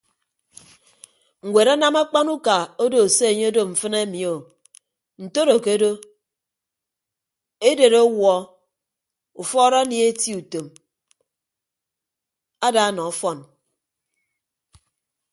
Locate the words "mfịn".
3.71-3.95